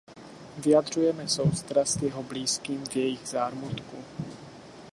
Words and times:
Vyjadřujeme 0.57 1.27
soustrast 1.27 2.03
jeho 2.03 2.23
blízkým 2.23 2.83
v 2.85 2.95
jejich 2.95 3.27
zármutku. 3.27 3.97